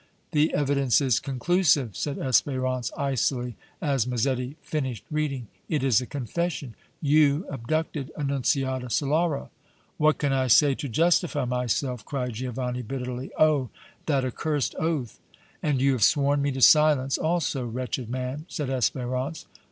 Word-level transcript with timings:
"The 0.31 0.51
evidence 0.55 0.99
is 0.99 1.19
conclusive!" 1.19 1.95
said 1.95 2.17
Espérance, 2.17 2.89
icily, 2.97 3.55
as 3.83 4.07
Massetti 4.07 4.57
finished 4.63 5.05
reading. 5.11 5.45
"It 5.69 5.83
is 5.83 6.01
a 6.01 6.07
confession! 6.07 6.73
You 7.03 7.45
abducted 7.51 8.11
Annunziata 8.17 8.87
Solara!" 8.87 9.49
"What 9.97 10.17
can 10.17 10.33
I 10.33 10.47
say 10.47 10.73
to 10.73 10.89
justify 10.89 11.45
myself?" 11.45 12.03
cried 12.03 12.33
Giovanni, 12.33 12.81
bitterly. 12.81 13.29
"Oh! 13.37 13.69
that 14.07 14.25
accursed 14.25 14.73
oath!" 14.79 15.19
"And 15.61 15.79
you 15.79 15.91
have 15.91 16.03
sworn 16.03 16.41
me 16.41 16.51
to 16.53 16.61
silence, 16.63 17.19
also, 17.19 17.63
wretched 17.63 18.09
man!" 18.09 18.47
said 18.49 18.69
Espérance. 18.69 19.45